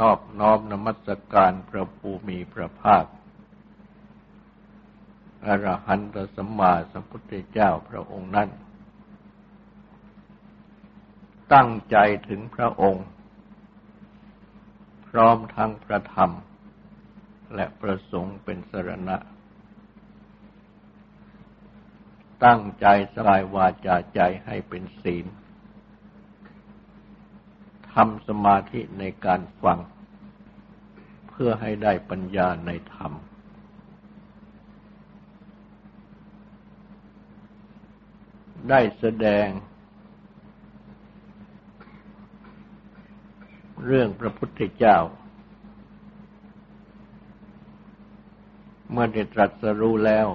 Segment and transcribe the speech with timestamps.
[0.00, 3.04] นอบน้อมนมัสการพระภูมิพระภาค
[5.44, 8.48] อรหันตสัมมาสัมพุทธเจ้าพระองค์นั้น
[11.52, 11.96] ตั้งใจ
[12.28, 13.06] ถึงพระองค์
[15.08, 16.30] พร้อมทั้งพระธรรม
[17.54, 19.16] และประสงค์เป็นสรณะ
[22.44, 25.26] ตั้งใจสลายวาจาใจให้เป็นศีล
[27.94, 29.78] ทำสมาธิในการฟัง
[31.28, 33.12] เพื่อให้ได้ปัญญาในธรรม
[38.68, 39.48] ได้แสดง
[43.84, 44.96] เรื่องพระพุทธเจ้า
[48.90, 50.28] เมื่อได้ตรัสรู้แล้ว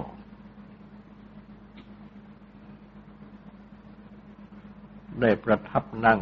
[5.20, 6.20] ได้ประทับนั่ง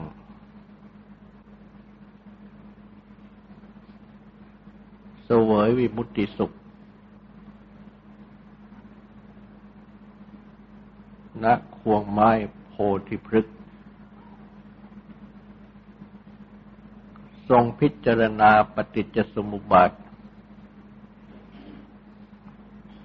[5.28, 6.52] เสวยวิมุตติสุข
[11.44, 11.44] ณ
[11.78, 12.30] ควงไม้
[12.68, 12.74] โพ
[13.08, 13.56] ธิพฤกษ์
[17.48, 19.90] ทรงพิจารณาปฏิจจสมุปบาท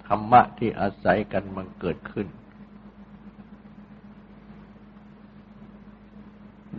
[0.08, 2.28] ธรรมะที่อาศัยกันมันเกิดขึ้น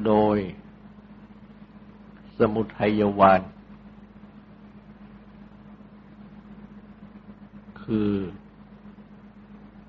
[0.06, 0.38] โดย
[2.38, 3.40] สมุทัยวาน
[7.96, 8.16] คือ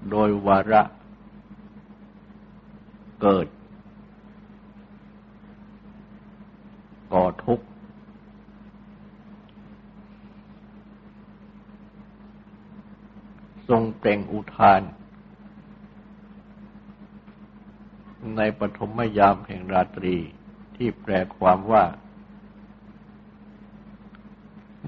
[0.10, 0.82] โดยวาระ
[3.22, 3.48] เกิด
[7.14, 7.66] ก่อทุกข์
[13.70, 14.82] ทรงเปล่งอุทาน
[18.38, 20.16] ในปฐมยามแห่งราตรี
[20.76, 21.84] ที่แปลความว่า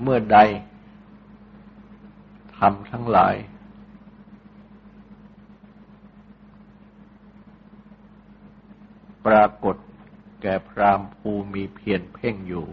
[0.01, 0.39] เมื่อใด
[2.65, 3.35] รรมทั้งหลาย
[9.25, 9.75] ปรากฏ
[10.41, 12.67] แก่พรามภูมีเพียรเพ่งอยู่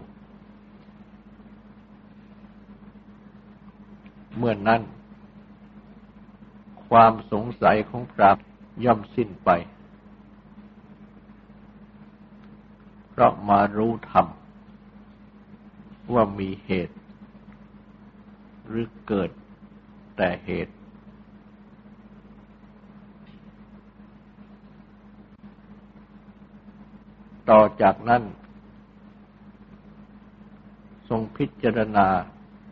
[4.37, 4.81] เมื่อนนั้น
[6.87, 8.37] ความสงสัยของพราม
[8.85, 9.49] ย่อมสิ้นไป
[13.09, 14.27] เพราะมารู้ธรรม
[16.13, 16.97] ว่ามีเหตุ
[18.67, 19.29] หรือเกิด
[20.17, 20.75] แต่เหตุ
[27.49, 28.23] ต่อจากนั้น
[31.09, 32.07] ทรงพิจารณา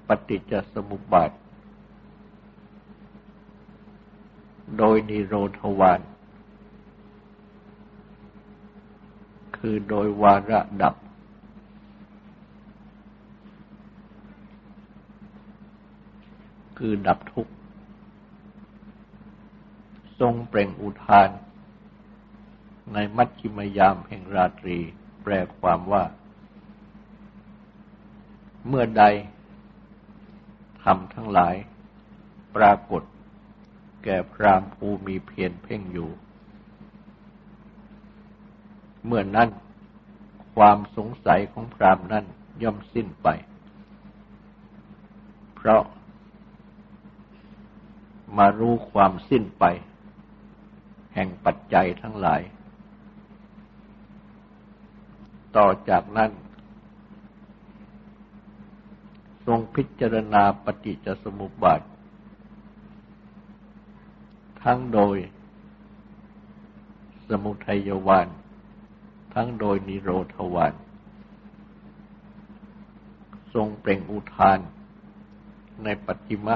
[0.08, 1.32] ปฏิจจสมุปบาท
[4.78, 6.02] โดยนิโรธวาน
[9.58, 10.96] คือโดยวาระดับ
[16.78, 17.54] คือดับทุกข์
[20.20, 21.30] ทรงเปล่งอุทาน
[22.94, 24.78] ในมัชชิมยามแห่งราตรี
[25.24, 26.04] แปลความว่า
[28.68, 29.04] เมื่อใด
[30.84, 31.56] ทำทั้งหลาย
[32.56, 33.04] ปรากฏ
[34.04, 36.10] แก่พรามภูมีเพียรเพ่งอยู่
[39.06, 39.50] เมื่อนั้น
[40.56, 42.26] ความสงสัยของพรามนั้น
[42.64, 43.28] ย่อมสิ้นไป
[45.56, 45.84] เพราะ
[48.38, 49.64] มารู้ความสิ้นไป
[51.14, 52.42] แห่งปัจจัยทั้งหลาย
[55.56, 56.32] ต่อจากนั้น
[59.46, 61.82] ทรงพิจารณาปฏิจจสมุปบาท
[64.64, 65.18] ทั้งโดย
[67.28, 68.28] สมุทัยวาน
[69.34, 70.74] ทั้งโดยนิโรธวาน
[73.54, 74.60] ทรงเปล่งอุทาน
[75.84, 76.56] ในปัจจิมะ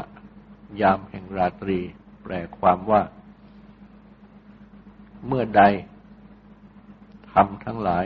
[0.81, 1.79] ยามแห่งราตรี
[2.21, 3.01] แปลความว่า
[5.27, 5.63] เมื่อใด
[7.31, 8.05] ทำทั้งหลาย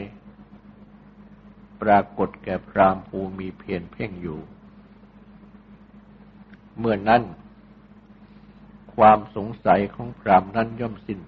[1.81, 4.39] ปรากฏแก่พรามภูมีเพียรเพ่งอยู่
[6.79, 7.23] เมื่อนั้น
[8.95, 11.19] ความสงสัยของพรามนั้นย่อมสิน้น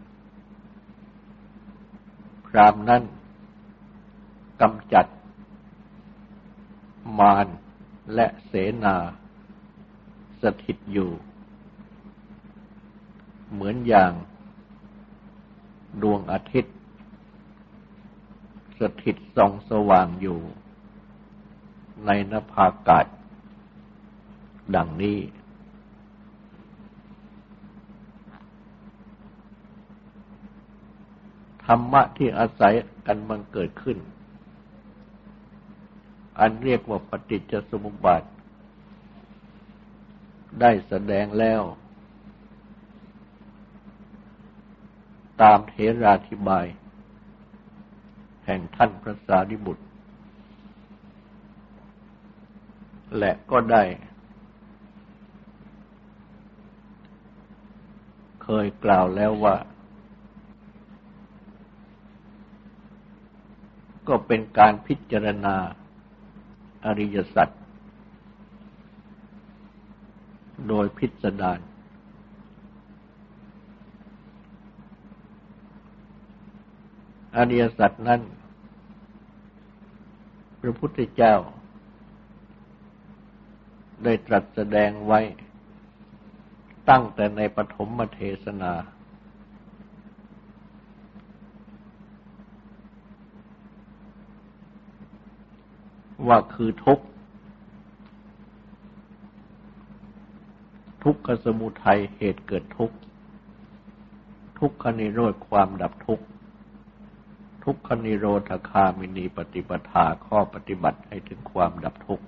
[2.47, 3.03] พรามนั้น
[4.61, 5.05] กำจัด
[7.19, 7.47] มาร
[8.15, 8.53] และเส
[8.83, 8.95] นา
[10.43, 11.11] สถิตอยู่
[13.51, 14.11] เหมือนอย่าง
[16.01, 16.75] ดวงอาทิตย์
[18.79, 20.39] สถิตส่องสว่างอยู่
[22.05, 23.05] ในนภาอากาศ
[24.75, 25.17] ดังนี้
[31.65, 32.73] ธรรมะที่อาศัย
[33.07, 33.97] กันมันเกิดขึ้น
[36.39, 38.23] อันเรียกว่าปฏิจจสมุปบาท
[40.59, 41.61] ได้แสดงแล้ว
[45.41, 46.65] ตามเทราธิบาย
[48.45, 49.85] แห่งท่านพระสารีบุตร
[53.17, 53.83] และก็ได้
[58.43, 59.55] เคยกล่าวแล้วว่า
[64.07, 65.55] ก็เป็นการพิจารณา
[66.85, 67.49] อริยสัจ
[70.67, 71.59] โดยพิสดาร
[77.35, 78.21] อริยสัจนั้น
[80.61, 81.35] พระพุทธเจ้า
[84.03, 85.19] ได้ตรัสแสดงไว้
[86.89, 88.73] ตั้งแต่ในปฐมเทศนา
[96.27, 97.05] ว่าคือทุกข์
[101.03, 102.97] ทุกขสมุทัยเหตุเกิดทุกข์
[104.59, 106.25] ทุกขนิโรธความดับทุกข์
[107.63, 112.25] ทุกขนิโรธคามินีปฏิปทาข้อปฏิบัติให้ถึงความดับทุกข์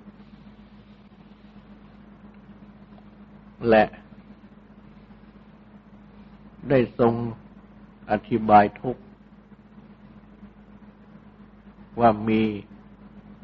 [3.70, 3.84] และ
[6.70, 7.14] ได้ทรง
[8.12, 9.02] อธิบายทุกข์
[12.00, 12.42] ว่ามี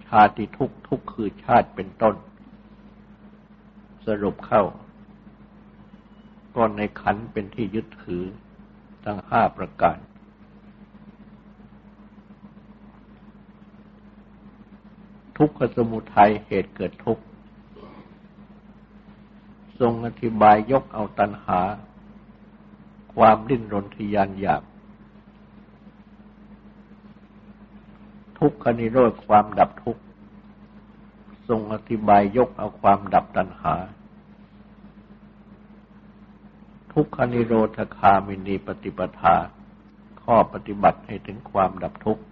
[0.05, 2.15] ชาติทุกข์ทุกข์คือชาติเป็นต้น
[4.05, 4.63] สรุปเข้า
[6.55, 8.23] ก็ในขันเป็นที่ยึดถือ
[9.03, 9.97] ทั้งห้าประการ
[15.37, 17.23] ทุกขสมุทัยเหตุเกิดทุกข์
[19.79, 21.61] ทรงอธิบายยกเอาตัณหา
[23.13, 24.63] ความดิ้นรนทยานอยาก
[28.39, 30.01] ทุกขนิโรธความดับทุกข์
[31.47, 33.75] ทรงอธิบายยกเอาความดับตัณหา
[36.93, 39.35] ทุกขนิโรธคามินีปฏิปทา
[40.23, 42.23] ข้อปฏิบัติให้ถึงความดับทุกข์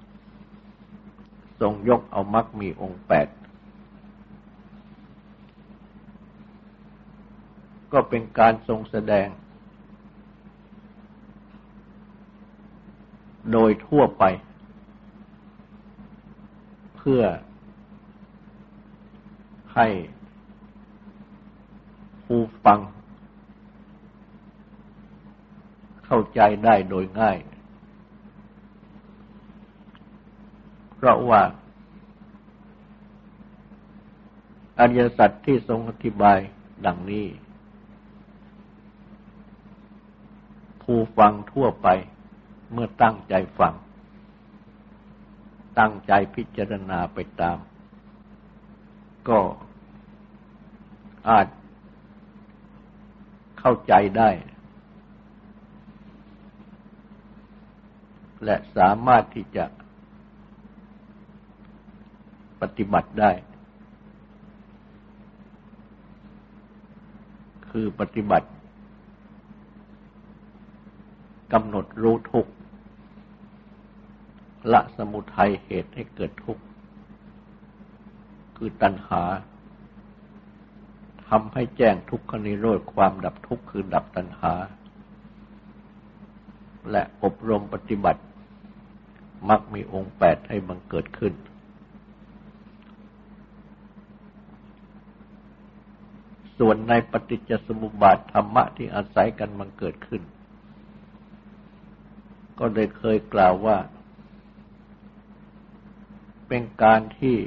[1.59, 3.27] ทรงยกเอามรรคมีองค์แปด
[7.92, 9.27] ก็เป็นการทรงแสดง
[13.51, 14.24] โดยทั่วไป
[16.98, 17.21] เพื่อ
[19.75, 19.88] ให้
[22.25, 22.80] ผู้ฟัง
[26.07, 27.38] เข้าใจได้โดยง่าย
[30.95, 31.42] เพราะว่า
[34.80, 36.39] อริยสัจที่ทรงอธิบาย
[36.86, 37.27] ดังนี้
[40.81, 41.88] ผู้ฟังทั่วไป
[42.71, 43.74] เมื่อตั้งใจฟัง
[45.80, 47.57] ตั้งใจพิจารณาไปตาม
[49.30, 49.39] ก็
[51.30, 51.48] อาจ
[53.59, 54.30] เข้าใจได้
[58.45, 59.65] และสามารถที่จะ
[62.61, 63.31] ปฏิบัติได้
[67.71, 68.49] คือปฏิบัติ
[71.53, 72.47] กำหนดรู้ทุก
[74.71, 76.63] ละสมุทัยเหตุให้เกิดทุกข์
[78.57, 79.23] คือตัณหา
[81.27, 84.53] ทำให้แจ้งทุกขนิโรธความดับทุกข์คือดับตัณหา
[86.91, 88.21] และอบรมปฏิบัติ
[89.49, 91.33] มักมีองค์แปดให้บังเกิดขึ้น
[96.57, 100.21] ส่วนในปฏิจจสมุปบาทธรรมะที่อาศัยกันมันเกิดขึ้น
[102.59, 103.77] ก็ได้เคยกล่าวว่า
[106.47, 107.37] เป็นการที่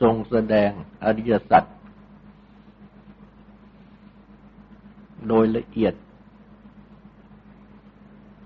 [0.00, 0.70] ทรงแสดง
[1.04, 1.64] อริยสัจ
[5.28, 5.94] โดยละเอียด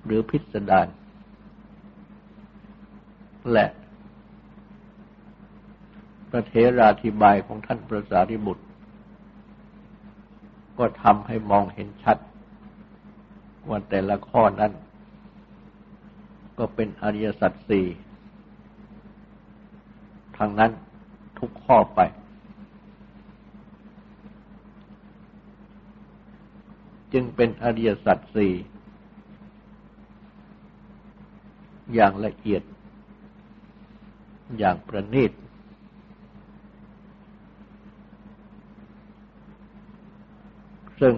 [0.07, 0.89] หรือพิสดาร
[3.53, 3.67] และ
[6.31, 8.65] พระเทราธิบายของท่านพระสารีบุตร
[10.79, 12.19] ก็ทำให้มองเห็นชัด
[13.69, 14.73] ว่าแต่ละข้อนั้น
[16.59, 17.87] ก็เป็นอริยสัจสี่
[20.37, 20.73] ทางนั้น
[21.39, 22.01] ทุกข้อไป
[27.13, 28.53] จึงเป็นอริยสัจสี่
[31.95, 32.63] อย่างละเอียด
[34.59, 35.33] อย่างประณีต
[41.01, 41.15] ซึ่ง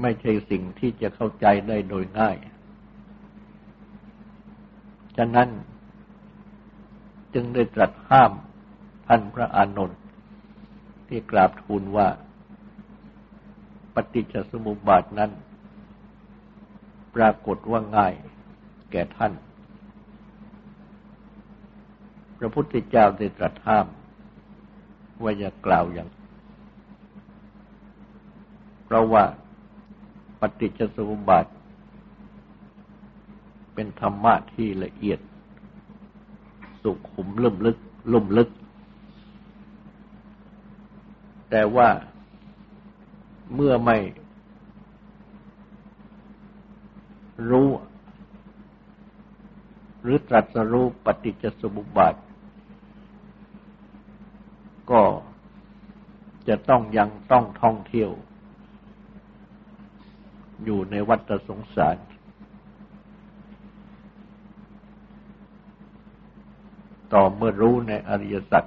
[0.00, 2.36] ไม่ใช่สิ่งที่จะเข้าใจได้โดยง่าย
[5.16, 5.48] ฉะนั้น
[7.34, 8.32] จึงได้ตรัสห้าม
[9.06, 10.00] ท่านพระอานนท์
[11.08, 12.08] ที่กราบทูลว่า
[13.94, 15.30] ปฏิจจสมุปบาทนั้น
[17.16, 18.14] ปรากฏว่าง่าย
[18.90, 19.32] แก่ท่าน
[22.38, 23.86] พระพุทธเจ้าได้ตรัสห้าม
[25.22, 26.08] ว่าอย่ากล่าวอย่าง
[28.84, 29.24] เพราะว่า
[30.40, 31.46] ปฏิจจสมุปบาท
[33.74, 35.20] เป็นธรรมะที่ละเอียด
[36.82, 37.78] สุขุมลุ่มลึก
[38.12, 38.50] ลุ่มลึก
[41.50, 41.88] แต่ว่า
[43.54, 43.96] เมื่อไม่
[47.50, 47.68] รู้
[50.02, 52.14] หรือตรัสรู้ปฏิจจสมุปบาท
[54.90, 55.02] ก็
[56.48, 58.10] จะต้องยังต้องท่องเที่ยว
[60.64, 61.96] อยู่ในวัฏสงสาร
[67.12, 68.64] ต่อเมื่อรู้ในอริยสัจ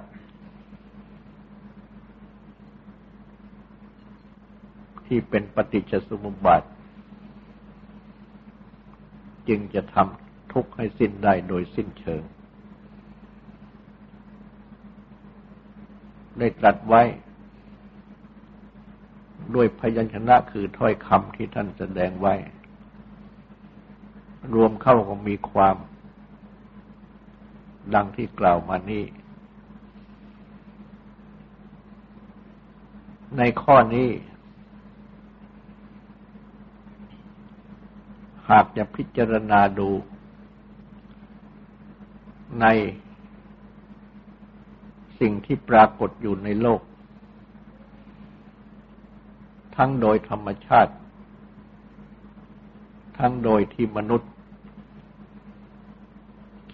[5.06, 6.62] ที่เป็นปฏิจจสมุปบาท
[9.48, 12.22] จึงจะทำทุกข์ให้สิ้นได้โดยสิ้นเชิง
[16.38, 17.02] ได้ตรัสไว้
[19.54, 22.34] ด้วยพยัญชนะคือถ้อยคำที่ท่านแสดงไว้
[24.54, 25.76] รวมเข้าก็มีความ
[27.94, 29.04] ดังที่กล่าวมานี้
[33.38, 34.08] ในข้อนี้
[38.50, 39.90] หากจะพิจารณาดู
[42.60, 42.66] ใน
[45.20, 46.80] สิ่งที่ปรากฏอยู่ในโลก
[49.76, 50.94] ทั้งโดยธรรมชาติ
[53.18, 54.30] ทั้งโดยที่มนุษย์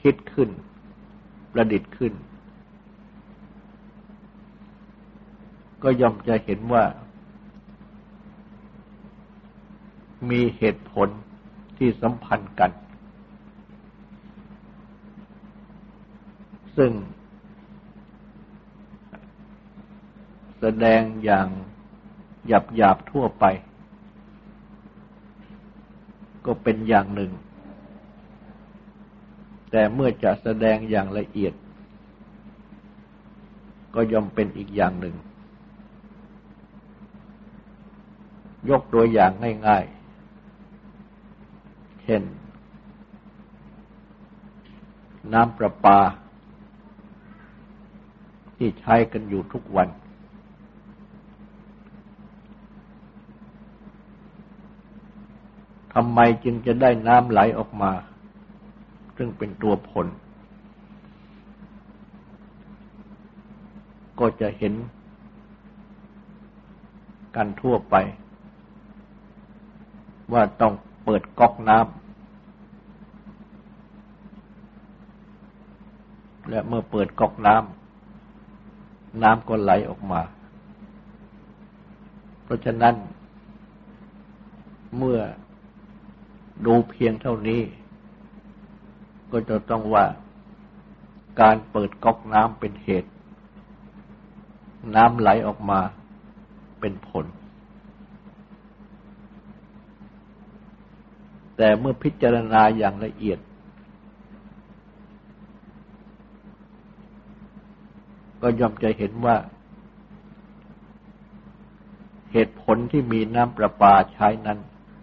[0.00, 0.50] คิดขึ้น
[1.52, 2.12] ประดิษฐ์ขึ้น
[5.82, 6.84] ก็ย่อมจะเห็นว่า
[10.30, 11.08] มีเหตุผล
[11.78, 12.70] ที่สัมพันธ์กัน
[16.76, 16.92] ซึ่ง
[20.60, 21.48] แสดงอย่าง
[22.46, 23.44] หยาบหยาบทั่วไป
[26.46, 27.32] ก็เป็นอย่างหนึ่ง
[29.70, 31.54] แต่เมื่อจะแสดงอย่างละเอียด
[33.94, 35.14] ก็ย่อมเป็นอีกอย่างหนึ่ง
[38.68, 39.30] ยกตัวอย่าง
[39.68, 39.95] ง่ายๆ
[42.06, 42.22] เช่น
[45.32, 45.98] น้ำประปา
[48.56, 49.88] ที่ใช้กันอยู่ทุกวัน
[55.94, 57.92] ทำไมจึงจะได้น้ำไหลออกมา
[59.16, 60.06] ซึ่งเป็นตัวผล
[64.18, 64.74] ก็จะเห็น
[67.36, 67.94] กันทั่วไป
[70.32, 70.74] ว่าต้อง
[71.08, 71.88] เปิดก๊อกน้ำ
[76.50, 80.20] และเมื่อเปิดก๊อกน้ำน้ำก็ไหลออกมา
[82.44, 82.94] เพราะฉะนั้น
[84.96, 85.18] เมื่อ
[86.66, 87.62] ดูเพียงเท่านี้
[89.30, 90.04] ก็จะต้องว่า
[91.40, 93.10] การเปิดก๊อกน้ำเป็นเหตุ
[94.94, 95.80] น้ำไหลออกมา
[96.80, 97.26] เป็นผล
[101.56, 103.38] แต่เมื่อพิจารณาอย่างละเอียด
[108.42, 109.36] ก็ย่อมจะเห็นว่า
[112.32, 114.58] เหตุผลที่มีน้ำประปาใช้นั้น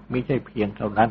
[0.10, 1.10] ไม่ใช่เพียงเท่านั้น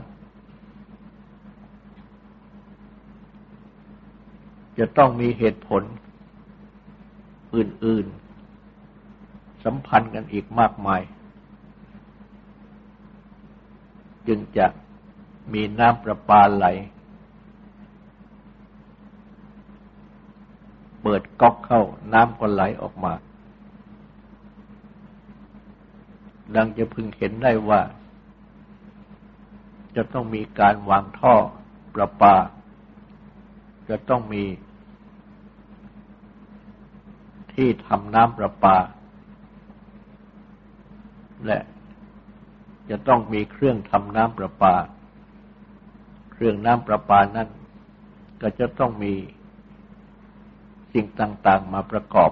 [4.78, 5.82] จะต้องมีเหตุผล
[7.54, 8.06] อื่น
[8.84, 11.02] ๆ สัมพันธ์กันอีกมากมาย
[14.28, 14.66] จึงจะ
[15.52, 16.66] มีน้ำประปาไหล
[21.02, 21.82] เปิดก๊อกเข้า
[22.12, 23.12] น้ำก็ไหลออกมา
[26.54, 27.80] ดังจะพึงเห็นได้ว่า
[29.96, 31.34] จะต้องมีการวางท่อ
[31.94, 32.34] ประปา
[33.88, 34.44] จะต้องมี
[37.54, 38.76] ที่ทำน้ำประปา
[41.46, 41.60] และ
[42.90, 44.74] จะต้องมีเครื่องทำน้ำประปา
[46.42, 47.48] เรื่องน้ำประปานั้น
[48.42, 49.14] ก็จะต้องมี
[50.92, 52.30] สิ่งต่าง ๆ มาประกอบ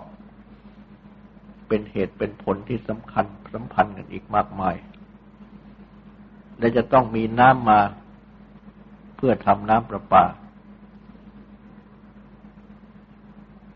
[1.69, 4.77] เป็นเหตุเป็นผลที่สำคัญสัมพันธ์กันอีกมากมาย
[6.59, 7.81] และจะต้องมีน้ำมา
[9.17, 10.25] เพื่อทำน้ำประปา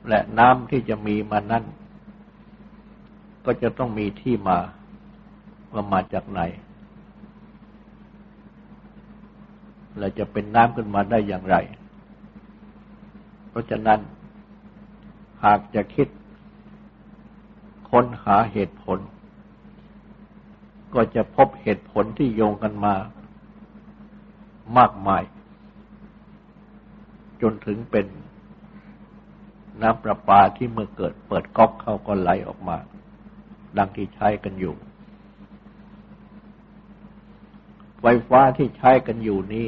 [0.08, 1.64] และน้ำที่จะมีมานั้น
[3.44, 4.58] ก็จะต้องมีที่มา
[5.72, 6.40] ว่ามาจากไหน
[9.98, 11.56] และจะเป็นน้ำขึ้นมาได้อย่างไร
[13.48, 14.00] เพราะฉะนั้น
[15.44, 16.08] หากจะคิด
[17.90, 18.98] ค้นหาเหตุผล
[20.94, 22.94] ก็จะพบเหตุผลที่โยงกันมา
[24.78, 25.22] มากมาย
[27.42, 28.06] จนถึงเป็น
[29.82, 32.76] น้ำประปาที่เมื่อเกิดเปิดก๊อกเข้าก็ไหลออกมา
[33.78, 34.74] ดังที่ใช้กันอยู่
[38.00, 39.66] ไฟฟ้าที่ใช้กันอยู่นี้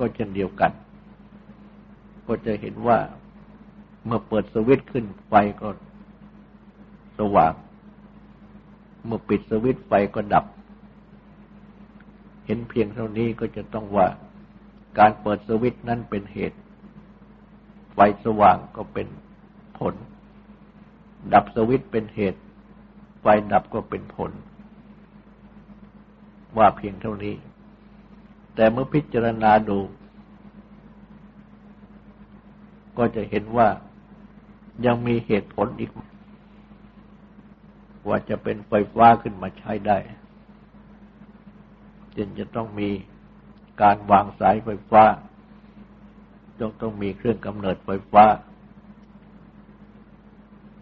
[0.00, 0.72] ก็เช่นเดียวกัน
[2.26, 2.98] ก็จะเห็นว่า
[4.06, 5.68] เมื่อเปิดสวิตช์ขึ้นไฟก็
[7.18, 7.52] สว่าง
[9.06, 10.44] เมื่อปิดสวิตช์ไฟก็ดับ
[12.46, 14.06] เห็นเพียงเท่านี้ก็จะต้องว่า
[14.98, 16.58] การเปิดสวิตช์นั้นเป็นเหตุ
[17.92, 19.08] ไฟสว่างก็เป็น
[19.78, 19.94] ผล
[21.32, 22.40] ดับสวิตช์เป็นเหตุ
[23.20, 24.30] ไฟดับก็เป็นผล
[26.56, 27.34] ว่าเพียงเท่านี้
[28.54, 29.78] แต่เมื่อพิจารณาดู
[32.98, 33.68] ก็จะเห็นว่า
[34.86, 35.90] ยังมีเหตุผลอีก
[38.08, 39.98] ว่าจะเป็นไฟฟ้าขึ้นมาใช้ได้
[42.16, 42.88] จึงจะต้องมี
[43.82, 45.04] การวางสายไฟฟ้า
[46.60, 48.24] ต้องต้องมีเครื่องกำเนิดไฟฟ้า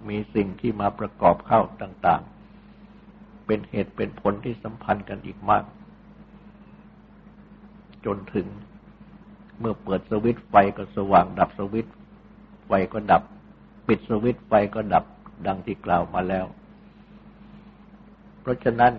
[0.09, 2.23] มีสิ่งที่มาประกอบเข้าต่าง
[2.85, 5.64] ๆ เป็นเหตุเป็นผลที่สัมพันธ์กันอีกมาก
[8.05, 8.47] จนถึง
[9.59, 11.87] เมื่อเปิดสวิตไฟก็สว่างดับสวิต
[12.67, 13.23] ไฟก็ดับ
[13.87, 15.05] ปิดสวิตไฟก็ดับ
[15.47, 16.47] ดังที่กล่าวมาแล้ว
[18.41, 18.93] เพราะฉะนั้น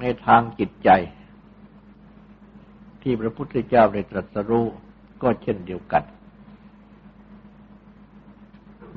[0.00, 0.90] ในทางจิตใจ
[3.02, 4.66] ที่พระพุทธเจ้าได้ตรัสรู้
[5.22, 6.02] ก็เช่นเดียวกัน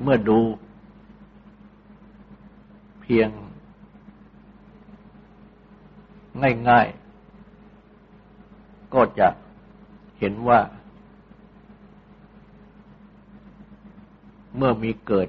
[0.02, 0.38] เมื่อดู
[3.00, 3.28] เพียง
[6.68, 7.01] ง่ายๆ
[8.94, 9.28] ก็จะ
[10.18, 10.60] เห็นว่า
[14.56, 15.28] เมื่อมีเกิด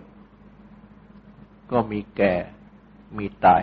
[1.71, 2.33] ก็มีแก่
[3.17, 3.61] มีตาย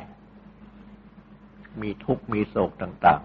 [1.80, 3.20] มีทุกข์ มีโศกต่าง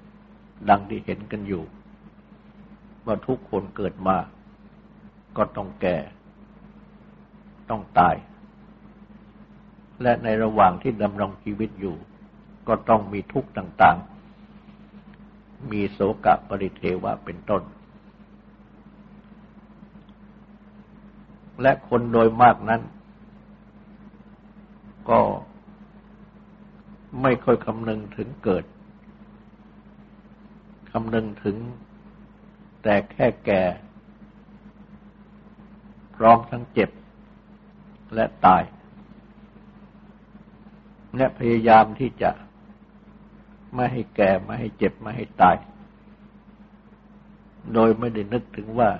[0.00, 1.62] ๆ ดังที่เห็นกันอยู่
[3.06, 4.16] ว่าทุกคนเกิดมา
[5.36, 5.96] ก็ต้องแก่
[7.70, 8.16] ต้องตาย
[10.02, 11.96] และในระหว่างที่ดำรงชีวิตอยู่
[12.68, 14.11] ก็ต้องมีทุกข์ต่าง ๆ
[15.70, 17.62] มีโศกะปริเทวะเป็นต้น
[21.62, 22.82] และคนโดยมากนั้น
[25.08, 25.20] ก็
[27.22, 28.64] ไม่ค่อยคำนึงถึงเกิด
[30.92, 31.56] คำนึงถึง
[32.82, 33.62] แต่แค่แก่
[36.16, 36.90] พร้อมทั้งเจ็บ
[38.14, 38.62] และตาย
[41.16, 42.30] และพยายามที่จะ
[43.74, 45.56] ไม่ให้แก่ไม่ให้เจ็บไม่ให้ตาย
[47.74, 48.90] โดยไม่ได้นึกถึงว่า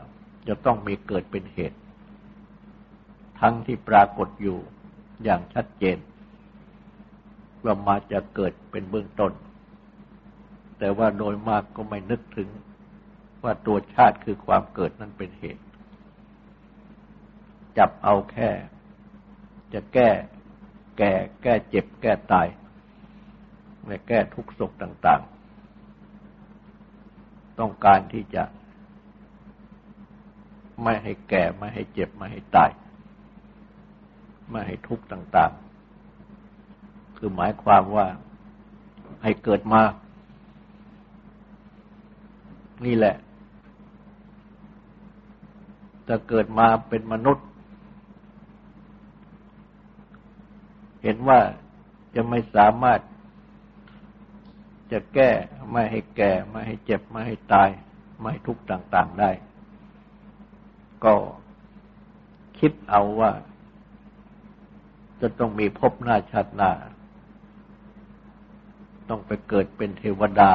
[0.49, 1.79] จะต้องมีเกิดเป็นเหตุ
[3.41, 4.59] ทั้งที่ปรากฏอยู่
[5.25, 5.99] อย่างชัดเจน
[7.65, 9.33] ว่ามาจะเกิดเป็นเบื้องต้น
[10.79, 12.49] แต่ว่าโดยมากก็ไม่นึกถึง
[13.43, 15.65] ว่าตัวชาติคือความเกิดนั้นเป็นเหตุ
[17.79, 18.51] จับเอาแค่
[19.73, 20.11] จะแก้
[20.99, 22.47] แก่แก้เจ็บแก้ตาย
[23.87, 28.45] และแก้ทุกข์สุขต่างๆ ต้องการที่จะ
[30.83, 32.71] ไม่ให้แก่ ไม่ให้เจ็บ ไม่ให้ตาย
[34.51, 35.53] ไม่ให้ทุกข์ต่าง
[36.35, 38.07] ๆ คือหมายความว่า
[39.23, 39.83] ให้เกิดมา
[42.85, 43.16] นี่แหละ
[46.09, 47.47] จะเกิดมาเป็นมนุษย์
[51.03, 51.40] เห็นว่า
[52.14, 53.01] จะไม่สามารถ
[54.92, 55.31] จะแก้
[55.70, 57.68] ไม่ให้แก่ไม่ให้เจ็บไม่ให้ตาย
[58.18, 59.31] ไม่ให้ทุกข์ต่าง ๆได้
[61.05, 61.14] ก็
[62.59, 63.31] คิดเอาว่า
[65.20, 66.70] จะต้องมีพบหน้าชาติหน้า
[69.09, 70.50] ต้องไปเกิดเป็นเทวดา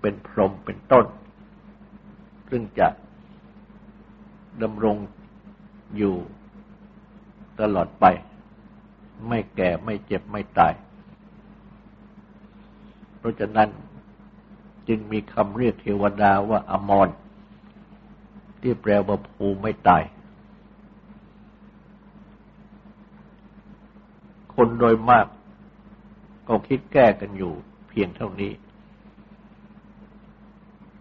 [0.00, 1.06] เป็นพรหมเป็นต้น
[2.50, 2.88] ซึ่งจะ
[4.62, 4.96] ดำรง
[5.96, 6.16] อยู่
[7.60, 8.04] ตลอดไป
[9.28, 10.72] ไม่แก่ไม่เจ็บไม่ตาย
[13.22, 13.68] เพราะฉะนั้น
[14.88, 17.08] จึงมีคำเรียกเทวดาว่าอมร
[18.60, 20.02] ที่แปลว่าภูไม่ตาย
[24.54, 25.26] คนโดยมาก
[26.48, 27.52] ก็คิดแก้กันอยู่
[27.88, 28.52] เพียงเท่านี้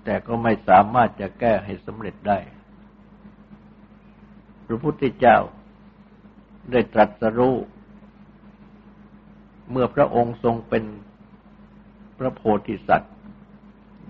[0.04, 2.40] แต่ก็ไม่สามารถจะแก้ให้สำเร็จได้
[4.66, 5.38] พระพุทธเจ้า
[6.72, 7.56] ได้ตรัสรู้
[9.72, 10.84] เมื่อพระองค์ทรงเป็น
[12.22, 13.14] พระโพธิสัตว์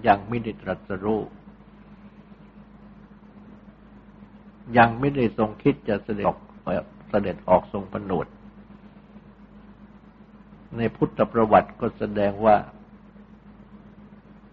[0.08, 1.22] ยังไม่ได้ตรัสรู้
[4.78, 6.40] ยังไม่ได้ทรงคิดจะเสด็จออก
[7.10, 8.28] เสด็จออกทรงผนวด
[10.78, 12.58] ในพุทธประวัติก็แสดงว่า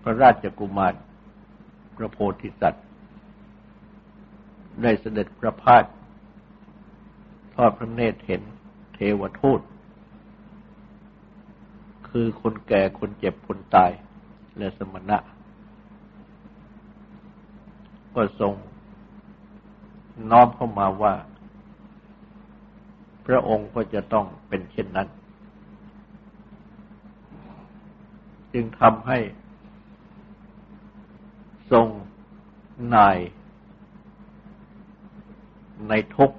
[0.02, 0.94] พระราชกุมาร
[1.96, 2.84] พระโพธิสัตว์
[4.82, 5.84] ได้เสด็จประพาส
[7.54, 8.42] ทอดพระเนตรเห็น
[8.94, 9.60] เทวทูต
[12.10, 13.90] คือคนแก่คนเจ็บคนตาย
[14.56, 15.18] และสมณะ
[18.14, 18.54] ก็ทรง
[20.30, 21.14] น้อมเข้ามาว่า
[23.26, 25.08] พระองค์ก็จะต้องเป็นเช่นนั้น
[28.52, 29.18] จึงทำให้
[31.70, 31.86] ทรง
[32.94, 33.18] นาย
[35.88, 36.32] ในทุก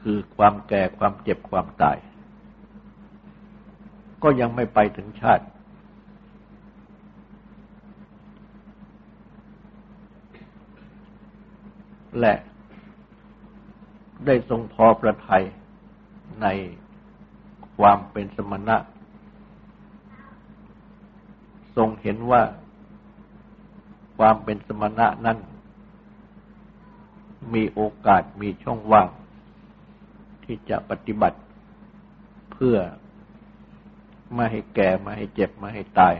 [0.00, 1.96] คือความแก่ความเจ็บความตาย
[4.22, 5.44] ก็ยังไม่ไปถึงชาติ
[12.20, 12.34] และ
[14.26, 15.44] ได้ทรงพอประทัย
[16.42, 16.46] ใน
[17.76, 18.76] ความเป็นสมณะ
[21.76, 22.42] ทรงเห็นว่า
[24.18, 25.38] ความเป็นสมณะนั้น
[27.54, 29.08] มีโอกาสมีช่องว่าง
[30.44, 31.38] ที่จะปฏิบัติ
[32.52, 32.76] เพื่อ
[34.34, 36.14] ไม่ให้แก่ไม่ให้เจ็บไม่ให้ตาย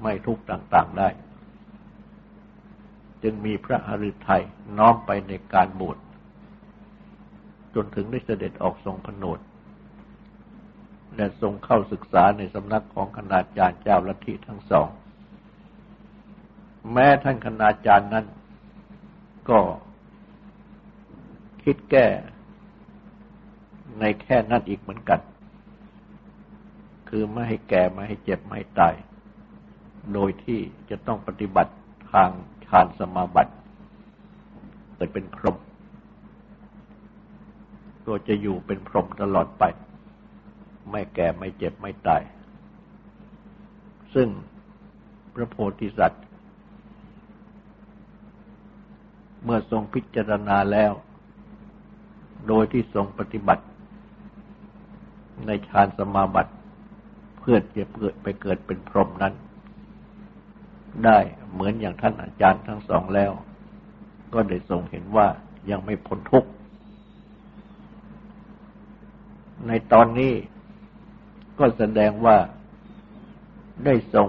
[0.00, 1.08] ไม่ทุกข์ต่างๆได้
[3.22, 4.42] จึงมีพระหฤทัย
[4.78, 5.98] น้อมไปในการบวช
[7.74, 9.40] จนถึงได้เสด็จออกทรงผนวด
[11.14, 14.88] และทรงเข้าศึกษาในสำนักของคณาจารย์เจ้าลัทธิทั้งสอง
[16.92, 18.26] แม้ท่านคณาจารย์นั้น
[19.50, 19.60] ก็
[21.62, 22.06] คิดแก้
[24.00, 25.20] ในแค่นั้นอีกเหมือนกัน
[27.16, 28.94] คือไม่ให้แก่ไม่ให้เจ็บไม่ให้ตาย
[30.14, 31.72] โดยที่จะต้องปฏิบัติ
[32.12, 32.30] ทาง
[32.66, 33.54] ฌานสมาบัติ
[34.94, 35.56] เกิดเป็นพรหม
[38.06, 39.64] ตัวจะอยู่เป็นพรหมตลอดไป
[40.90, 42.22] ไม่แก่ไม่เจ็บไม่ตาย
[44.14, 44.28] ซึ่ง
[45.34, 46.24] พระโพธิสัตว์
[49.44, 50.92] เมื่อทรงพิจารณาแล้ว
[52.48, 53.64] โดยที่ทรงปฏิบัติ
[55.46, 56.52] ในฌานสมาบัติ
[57.48, 59.34] พื่อจะเกิดไปเกิดเป็นพรหมนั้น
[61.04, 61.18] ได้
[61.52, 63.32] เหมือนอย่างท่านอาจารย์ทั้งสองแล้ว
[64.34, 65.28] ก็ได้ทรงเห็นว่า
[65.70, 66.50] ยังไม่พ้นทุกข์
[69.66, 70.32] ในตอนนี้
[71.58, 72.36] ก็แสดงว่า
[73.84, 74.28] ได้ทรง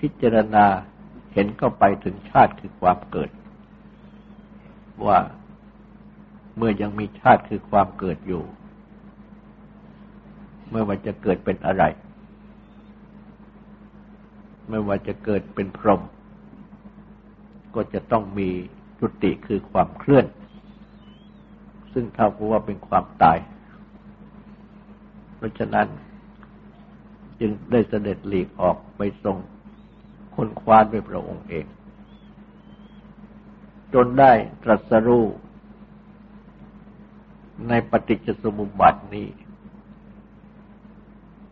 [0.00, 0.66] พิจารณา
[1.32, 3.30] เห็นเข้าไปถึงชาติคือความเกิด
[5.06, 5.18] ว่า
[6.56, 8.42] เมื่อยังมีชาติคือความเกิดอยู่
[10.70, 11.84] เมื่อมันจะเกิดเป็นอะไร
[14.68, 16.00] ไม่ว่าจะเกิดเป็นพรหม
[17.74, 18.48] ก็จะต้องมี
[18.98, 20.26] จุติคือความเคลื่อน
[21.92, 23.38] ซึ่งเท่ากับว่าเป็นความตาย
[25.36, 25.88] เพราะฉะนั้น
[27.40, 29.36] จึงได้เสด็จหลีกออกไปทรง
[30.34, 31.66] คนคว้าด้วยพระองค์เอง
[33.94, 35.24] จนได้ตรัสรู้
[37.68, 39.26] ในปฏิจจสมุปบาทนี้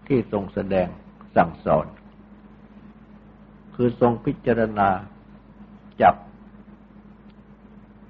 [0.08, 0.88] ที่ทรงแสดง
[1.36, 1.86] สั่งสอน
[3.74, 4.88] คือทรงพิจารณา
[6.02, 6.14] จับ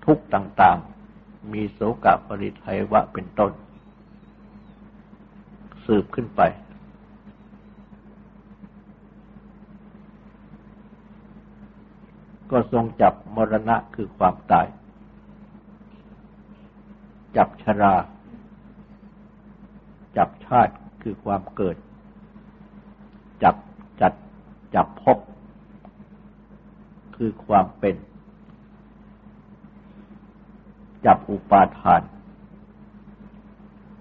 [0.04, 3.52] ทุกต่างๆ มีโสกปริไทยวะเป็นต้น
[5.84, 6.40] สืบขึ้นไป
[12.50, 14.66] ก็ทรงจับมรณะคือความตาย
[17.36, 17.94] จับชรา
[20.16, 21.76] จับชาติคือความเกิด
[24.74, 25.18] จับพบ
[27.16, 27.96] คือความเป็น
[31.06, 32.02] จับอุปาทาน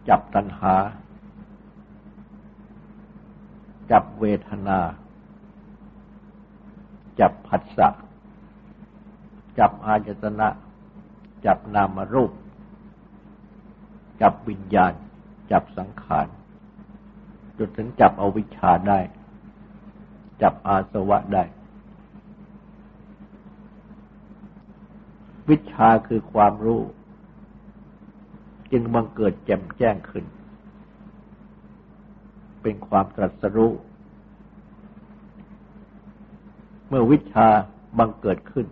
[0.09, 0.75] จับตัณหา
[3.91, 4.79] จับเวทนา
[7.19, 7.89] จับผัสสะ
[9.59, 10.47] จับอายตนะ
[11.45, 12.31] จับนามรูป
[14.21, 14.93] จับวิญญาณ
[15.51, 16.27] จับสังขาร
[17.57, 18.99] จนถึงจับเอาวิชชาได้
[20.41, 21.43] จับอาสวะได้
[25.49, 26.81] วิชาคือความรู้
[28.71, 30.25] จึงบังเกิดแจ่มแจ้งขึ้น
[32.61, 33.71] เป็นความตรัสรู้
[36.87, 37.47] เมื่อวิชา
[37.97, 38.67] บังเกิดขึ้น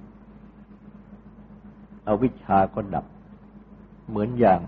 [2.07, 3.05] อวิชาก็ดับ
[4.07, 4.59] เหมือนอย่าง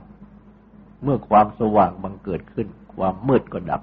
[1.03, 3.81] เมื่อความสว่างบังเกิดขึ้น ความมืดก็ดับ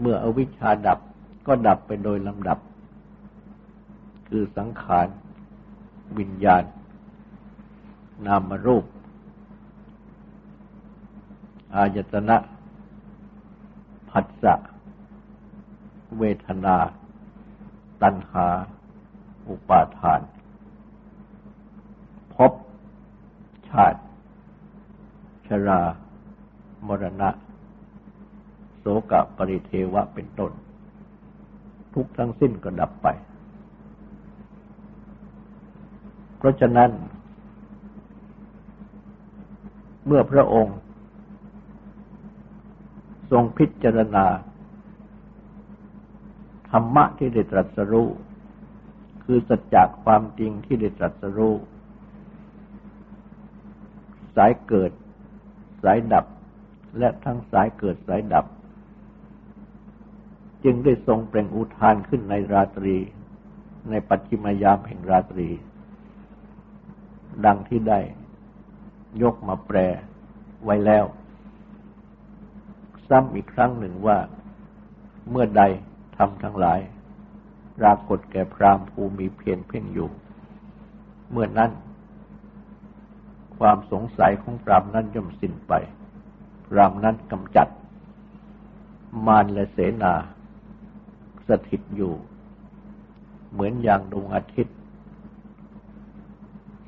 [0.00, 0.98] เมื่ออวิชชาดับ
[1.46, 2.58] ก็ดับไปโดยลำดับ
[4.28, 5.06] คือสังขาร
[6.18, 6.64] วิญญาณ
[8.26, 8.84] นามรูป
[11.74, 12.36] อายตนะ
[14.10, 14.54] ผัสสะ
[16.18, 16.76] เวทนา
[18.02, 18.46] ตัณหา
[19.48, 20.20] อุปาทาน
[22.34, 22.52] พบ
[23.68, 24.00] ชาติ
[25.46, 25.82] ชรา
[26.86, 27.30] มรณะ
[28.78, 30.52] โสกะปริเทวะเป็นต้น
[31.94, 33.08] ทุกทั้งสิ้นก็ดับไป
[36.38, 36.90] เพราะฉะนั้น
[40.06, 40.76] เมื่อพระองค์
[43.30, 44.26] ทรงพิจารณา
[46.70, 48.08] ธรรมะที่ได้ตรัสรู้
[49.24, 51.54] คือสัจจะความจริงที่ได้ตรัสรู้
[54.36, 54.90] สายเกิด
[55.82, 56.26] สายดับ
[56.98, 58.46] และทั้งสายเกิดสายดับ
[60.64, 62.96] จึงได้ทรงเปล่งอุทานขึ้นในราตรี
[63.90, 65.48] ในปัจจิมยามแห่งราตรี
[67.44, 68.00] ดังที่ได้
[69.22, 69.76] ยกมาแปล
[70.64, 71.04] ไว้แล้ว
[73.08, 74.18] ซ้ำอีกครั้งหนึ่งว่า
[75.30, 75.62] เมื่อใด
[76.16, 76.80] ทำทั้งหลาย
[77.78, 80.08] ปรากฏแก่พรามภูมีเพียรเพ่งอยู่
[81.30, 81.70] เมื่อนั้น
[83.58, 85.72] ความสงสัยของพรามนั้นย่อมสิ้นไป
[86.66, 87.68] พรามนั้นกำจัด
[89.26, 90.14] มารและเสนา
[91.48, 92.14] สถิตอยู่
[93.50, 94.76] เหมือนอย่างดวงอาทิตย์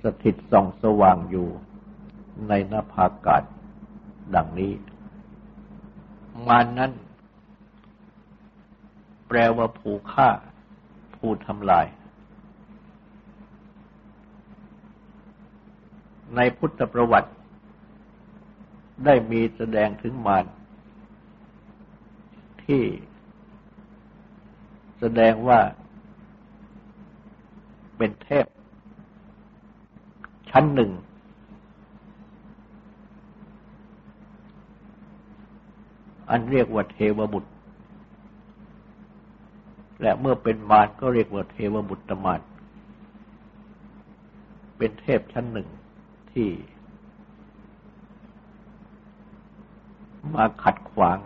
[0.02, 1.48] สถิตส่องสว่างอยู่
[2.48, 3.42] ในนภาอากาศ
[4.34, 4.72] ดังนี้
[6.46, 6.92] มานั้น
[9.28, 10.28] แปลว่าผู้ฆ่า
[11.16, 11.86] ผู้ทำลาย
[16.36, 17.30] ในพุทธประวัติ
[19.04, 20.44] ได้มีแสดงถึงมาร
[22.64, 22.82] ที่
[25.00, 25.60] แสดงว่า
[27.96, 28.46] เป็นเทพ
[30.50, 30.90] ชั้นหนึ่ง
[36.30, 37.50] อันเรียกว่าเทวบุตร
[40.02, 42.40] และเมื่อเป็นมารก็เรียกว่าเทวบุตรมาร
[44.78, 45.68] เป็นเทพชั้นหนึ่ง
[46.32, 46.48] ที่
[50.34, 51.18] มาขัดขวาง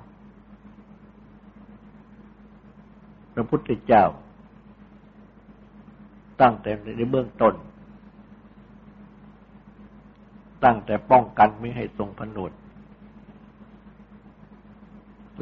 [3.34, 4.04] พระพุทธเจ้า
[6.40, 7.54] ตั้งแต่ในเบื้องต้น
[10.64, 12.52] ตั้งแต่ป้องกันไม่ให้ทรงผนวด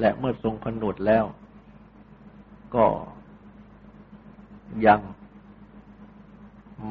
[0.01, 1.25] และเมื่อทรงผนวดแล้ว
[2.75, 2.87] ก็
[4.87, 5.01] ยัง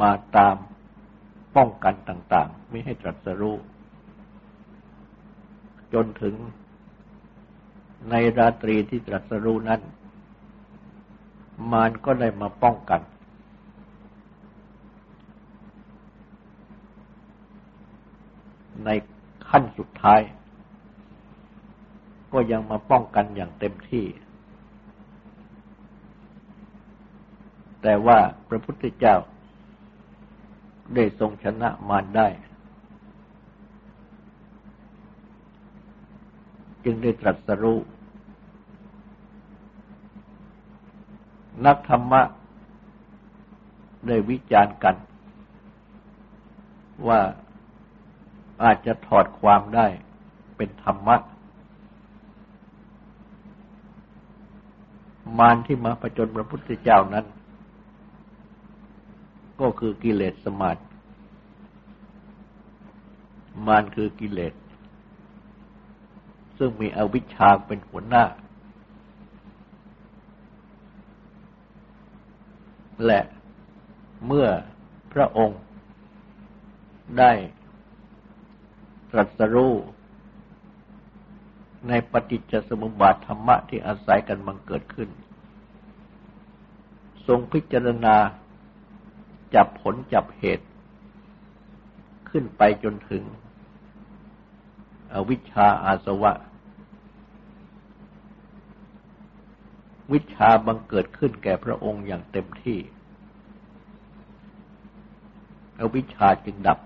[0.02, 0.56] มาตาม
[1.56, 3.56] ป้องกันต่างๆ ไม่ให้ตรัสรู้
[5.94, 6.36] จนถึง
[8.10, 9.82] ในราตรีที่ตรัสรู้นั้น
[11.72, 13.02] มารก็ได้มาป้องกัน
[18.86, 18.90] ใน
[19.50, 20.22] ขั้นสุดท้าย
[22.34, 24.06] ก็ยังมาป้องกันอย่างเต็มที่
[27.82, 28.18] แต่ว่า
[28.50, 29.16] พระพุทธเจ้า
[30.96, 32.28] ได้ทรงชนะมารได้
[36.84, 37.80] จึงได้ตรัสรู้
[41.66, 42.22] นักธรรมะ
[44.08, 44.96] ได้วิจารณ์กัน
[47.08, 47.20] ว่า
[48.64, 49.88] อาจจะถอดความได้
[50.58, 51.16] เป็นธรรมะ
[55.40, 57.26] มารที่มาประจนพระพุทธเจ้านั้น
[59.62, 60.82] ก็คือกิเลสสมาธิ
[63.68, 64.54] มานคือกิเลส
[66.58, 68.24] ซึ่งมีอวิชชาเป็นหัวหน้า
[73.06, 73.20] และ
[74.26, 74.48] เมื่อ
[75.14, 75.62] พระองค์
[77.20, 77.32] ได้
[79.12, 79.74] ตรัสรู้
[81.90, 85.10] ในปฏิจจสมุปบาทธรรมะที่อาศัยกันบังเกิดขึ้น
[87.28, 88.16] ทรงพิจารณา
[89.56, 90.68] จับผลจับเหตุ
[92.30, 93.24] ขึ้นไปจนถึง
[95.14, 96.32] อวิชชาอาสวะ
[100.14, 102.80] วิชาบังเกิดขึ้นแก่พระองค์อย่างเต็มที่
[105.80, 106.80] อวิชชาจึงดับ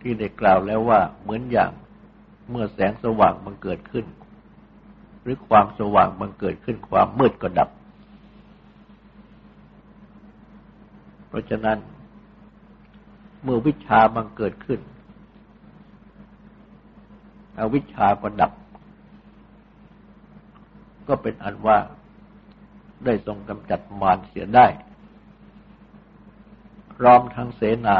[0.00, 1.70] ที่ได้กล่าวแล้วว่าเหมือนอย่าง
[2.50, 4.06] เมื่อแสงสว่างบังเกิดขึ้น
[5.22, 7.70] หรือความสว่างบังเกิดขึ้นความมืดก็ดับ
[11.28, 11.78] เพราะฉะนั้น
[13.42, 14.80] เมื่อวิชาบังเกิดขึ้น
[17.58, 18.52] อวิชาก็ดับ
[21.08, 21.78] ก็เป็นอันว่า
[23.04, 24.66] ได้ทรงกำจัดมารเสียได้
[26.94, 27.98] พร้อมทั้งเสนา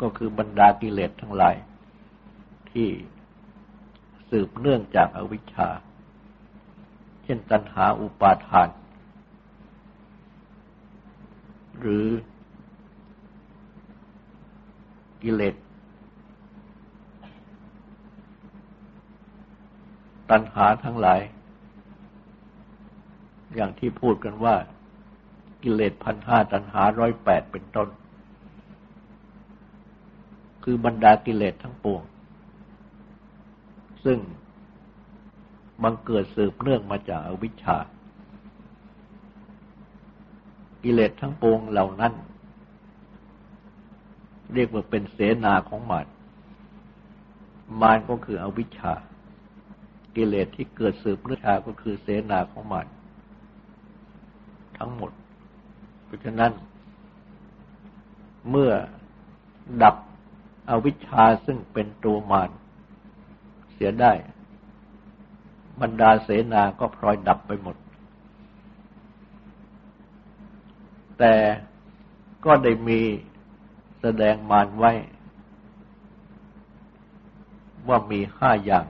[0.00, 1.56] ก็คือบรรดากิเลสทั้งหลาย
[2.70, 2.88] ที่
[4.30, 5.68] สืบเนื่องจากอวิชชา
[7.24, 8.68] เช่นตัณหาอุปาทาน
[11.80, 12.08] หรือ
[15.22, 15.54] กิเลส
[20.30, 21.20] ตัณหาทั้งหลาย
[23.54, 24.54] อย่างที่พูดกันว่า
[25.62, 27.88] กิเลสพันห้าตัณหาร้อยแปดเป็นต้น
[30.64, 32.02] คือบรรดากิเลสทั้งปวง
[34.04, 34.18] ซึ่ง
[35.82, 37.78] บังเกิดสืบเนื่องมาจากอวิชชา
[40.84, 42.12] กิเลสทั้งปวงเหล่านั้น
[44.54, 46.06] เรียกว่าเป็นเสนาของมาร
[47.80, 48.94] มารก็คืออวิชชา
[50.16, 52.86] กิเลสที่เกิดสืบเนื่องาก็คือเสนาของมาร
[54.78, 55.10] ทั้งหมด
[56.04, 56.52] เพราะฉะนั้น
[58.50, 58.72] เมื่อ
[59.82, 59.96] ดับ
[60.68, 62.50] อวิชชาซึ่งเป็นตัวมาร
[63.80, 64.12] สียได้
[65.80, 67.76] บรรดาเสนาก็พลอยดับไปหมด
[71.18, 71.34] แต่
[72.44, 73.00] ก็ได้มี
[74.00, 74.92] แสดงมารไว้
[77.88, 78.86] ว่ามีห้าอย่าง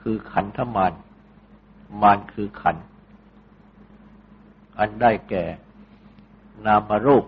[0.00, 0.92] คือขันธมาร
[2.02, 2.76] มารคือขัน
[4.78, 5.44] อันได้แก่
[6.64, 7.24] นามรูป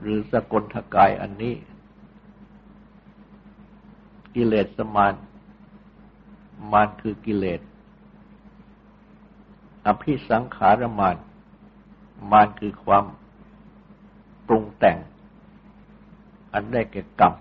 [0.00, 1.54] หรือสกลทกายอันนี้
[4.34, 5.14] กิเลสมาน
[6.72, 7.60] มานคือกิเลส
[9.86, 11.16] อภิสังขารมาน
[12.30, 13.04] มานคือความ
[14.46, 14.98] ปรุงแต่ง
[16.52, 17.34] อันได้แก่กรรม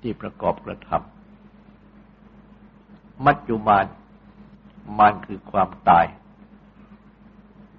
[0.00, 1.21] ที่ประกอบกระทำ
[3.24, 3.86] มัจจุมาน
[4.98, 6.06] มานคือความตาย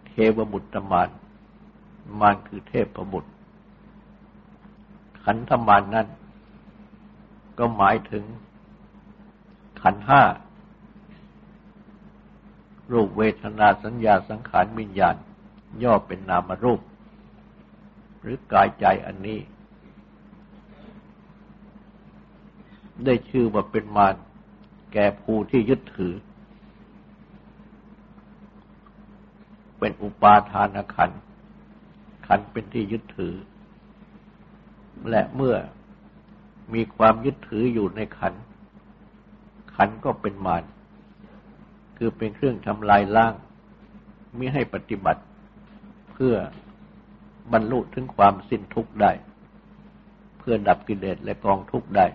[0.07, 1.09] เทวบุตรมาน
[2.19, 3.31] มานคือเทพบุตร
[5.23, 6.07] ขันธมานนั้น
[7.57, 8.23] ก็หมายถึง
[9.81, 10.21] ขันห้า
[12.91, 15.15] รูปเวทนาสัญญาสังขารวิญญาณ
[15.83, 16.81] ย่อเป็นนามรูป
[18.21, 19.39] หรือกายใจอันนี้
[23.05, 24.15] ได้ชื่อว่าเป็นมาร
[24.93, 26.13] แก่ผู้ที่ยึดถือ
[29.79, 31.11] เป็นอุปาทานขัน
[32.27, 33.33] ขันเป็นที่ยึดถือ
[35.09, 35.55] และเมื่อ
[36.73, 38.33] มีความยึดถืออยู่ในขัน
[39.75, 40.63] ขันก็เป็นมาร
[41.97, 43.33] คือเป็นเครื่องทำลายล้าง
[44.37, 45.21] มิให้ปฏิบัติ
[46.11, 46.35] เพื่อ
[47.51, 49.11] บรรลุถึงความสิ้นทุกข์ได้
[50.39, 52.05] เพื่อดับกิเลสและกองทุกข์ได้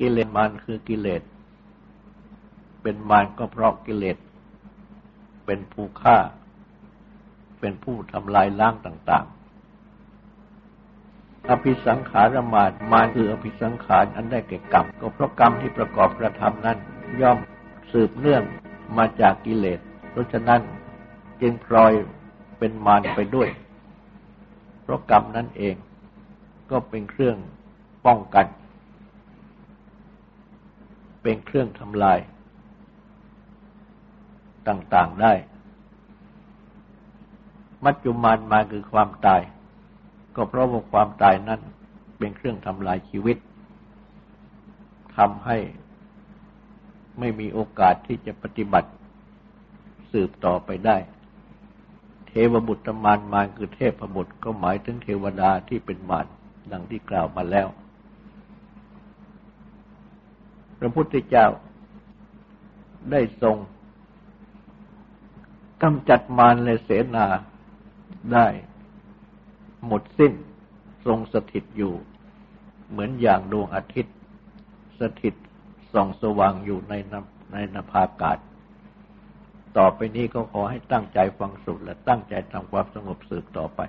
[0.00, 1.22] กิเลสมารคือกิเลส
[2.82, 4.18] เป็นมารก็เพราะกิเลส
[5.46, 6.18] เป็นผู้ฆ่า
[7.60, 9.38] เป็นผู้ทำลายล้างต่าง ๆ
[11.48, 16.78] อภิสังขารมานมาคืออภิสังขารอันได้แก่กรรม ก็เพราะกรรมที่ประกอบกระทำนั้น
[17.20, 17.38] ย่อม
[17.92, 18.42] สืบเนื่อง
[18.96, 19.80] มาจากกิเลส
[20.10, 20.60] เพราะฉะนั้น
[21.40, 21.92] จึงพลอย
[22.58, 23.48] เป็นมารไปด้วย
[24.82, 25.74] เพราะกรรมนั่นเอง
[26.70, 27.36] ก็เป็นเครื่อง
[28.06, 28.46] ป้องกัน
[31.22, 32.18] เป็นเครื่องทำลาย
[34.68, 35.32] ต่างๆได้
[37.84, 39.42] มัจจุมานมาคือความตาย
[40.36, 41.60] ก็เพราะว่าความตายนั้น
[42.18, 43.36] เป็นเครื่องทำลายชีวิต
[45.16, 45.58] ทำให้
[47.18, 48.90] ไม่มีโอกาสที่จะปฏิบัติ
[50.12, 50.96] สืบต่อไปได้
[52.26, 56.26] เทวบุตรมารมาคือเทพบุตรก็หมายถึงเทวดาที่เป็นมาร
[56.72, 57.68] ดังที่กล่าวมาแล้ว
[60.78, 61.46] พระพุทธเจ้า
[63.10, 63.56] ได้ทรง
[65.82, 67.26] กำจัดมารและเสนา
[68.32, 68.46] ได้
[69.86, 70.32] หมดสิ้น
[71.06, 71.94] ทรงสถิตอยู่
[72.90, 74.16] เหมือนอย่างดวงอาทิตย์
[75.00, 75.34] สถิต
[75.92, 76.94] ส่องสว่างอยู่ใน
[77.52, 78.38] ในนภาอากาศ
[79.78, 83.80] ต่อไปนี้ก็ขอให้ตั้งใจฟังสุดและตั้งใจทำความสงบสืบต่อไป